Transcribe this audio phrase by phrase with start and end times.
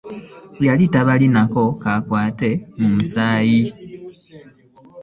[0.65, 3.63] Yali tabalinaako kakwate mu musaayi.